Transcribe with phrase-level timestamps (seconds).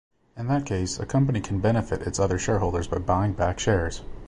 [0.35, 4.01] In that case a company can benefit its other shareholders by buying back shares.